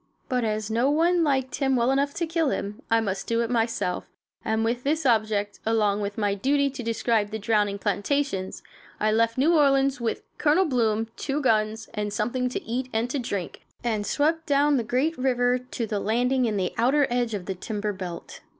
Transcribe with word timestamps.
But, 0.27 0.43
as 0.43 0.71
no 0.71 0.89
one 0.89 1.23
liked 1.23 1.57
him 1.57 1.75
well 1.75 1.91
enough 1.91 2.11
to 2.15 2.25
kill 2.25 2.49
him, 2.49 2.81
I 2.89 2.99
must 3.01 3.27
do 3.27 3.41
it 3.41 3.51
myself; 3.51 4.09
and 4.43 4.65
with 4.65 4.81
this 4.83 5.05
object, 5.05 5.59
along 5.63 6.01
with 6.01 6.17
my 6.17 6.33
duty 6.33 6.71
to 6.71 6.81
describe 6.81 7.29
the 7.29 7.37
drowning 7.37 7.77
plantations, 7.77 8.63
I 8.99 9.11
left 9.11 9.37
New 9.37 9.53
Orleans 9.53 10.01
with 10.01 10.23
Colonel 10.39 10.65
Bloom, 10.65 11.09
two 11.17 11.35
good 11.35 11.43
guns, 11.43 11.87
and 11.93 12.11
something 12.11 12.49
to 12.49 12.63
eat 12.63 12.89
and 12.91 13.11
to 13.11 13.19
drink, 13.19 13.61
and 13.83 14.03
swept 14.03 14.47
down 14.47 14.77
the 14.77 14.83
great 14.83 15.15
river 15.19 15.59
to 15.59 15.85
the 15.85 15.99
landing 15.99 16.45
in 16.45 16.57
the 16.57 16.73
outer 16.79 17.05
edge 17.11 17.35
of 17.35 17.45
the 17.45 17.53
timber 17.53 17.93
belt. 17.93 18.39